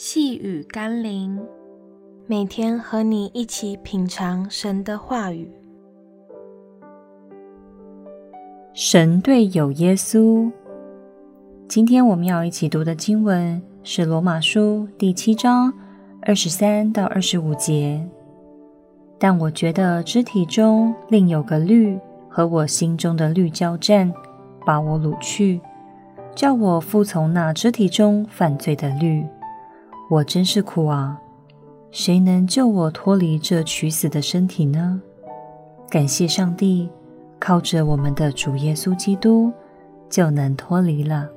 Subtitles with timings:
[0.00, 1.44] 细雨甘霖，
[2.28, 5.50] 每天和你一起品尝神的话语。
[8.72, 10.48] 神队友耶稣，
[11.66, 15.74] 今天我们要一起读的经文是罗马书第七章
[16.22, 18.08] 二十三到二十五节。
[19.18, 24.14] 但我觉得肢体中另有个律和我心中的律交战，
[24.64, 25.60] 把我掳去，
[26.36, 29.26] 叫我服从那肢体中犯罪的律。
[30.10, 31.20] 我真是苦啊！
[31.90, 35.00] 谁能救我脱离这取死的身体呢？
[35.90, 36.88] 感谢上帝，
[37.38, 39.52] 靠着我们的主耶稣基督，
[40.08, 41.28] 就能脱离了。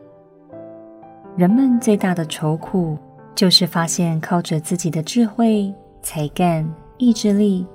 [1.36, 2.98] 人们最大的愁苦，
[3.36, 6.66] 就是发现靠着自己的智慧、才干、
[6.98, 7.66] 意志力，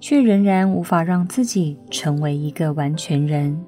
[0.00, 3.62] 却仍然无法让自己成为一个完全人。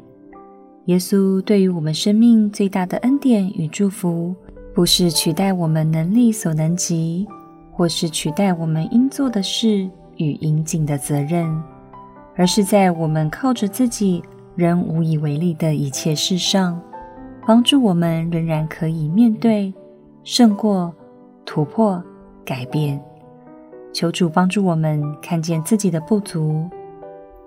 [0.87, 4.34] 耶稣对于我们生命最大的恩典与祝福，
[4.78, 7.27] 不是取代我们能力所能及，
[7.73, 11.52] 或是取代我们应做的事与应尽的责任，
[12.37, 14.23] 而是在我们靠着自己
[14.54, 16.80] 仍无以为力的一切事上，
[17.45, 19.74] 帮助我们仍然可以面对、
[20.23, 20.95] 胜过、
[21.45, 22.01] 突破、
[22.45, 23.02] 改变。
[23.93, 26.71] 求主帮助我们看见自己的不足，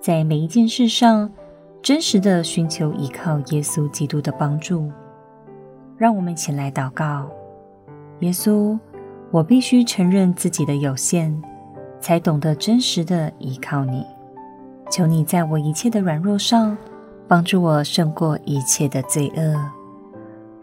[0.02, 1.32] 在每一件事上
[1.82, 4.92] 真实的寻求依靠耶稣基督的帮助。
[6.02, 7.30] 让我们一起来祷告：
[8.22, 8.76] 耶稣，
[9.30, 11.32] 我必须承认自己的有限，
[12.00, 14.04] 才懂得真实的依靠你。
[14.90, 16.76] 求你在我一切的软弱上，
[17.28, 19.56] 帮助我胜过一切的罪恶。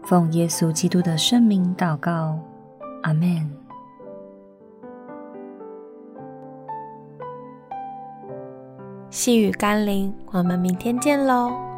[0.03, 2.37] 奉耶稣基督的圣名祷告，
[3.03, 3.49] 阿门。
[9.09, 11.68] 细雨甘霖，我们明天见喽。